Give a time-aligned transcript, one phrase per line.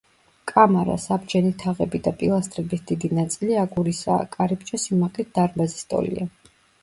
[0.51, 6.27] კამარა, საბჯენი თაღები და პილასტრების დიდი ნაწილი აგურისაა კარიბჭე სიმაღლით დარბაზის ტოლია.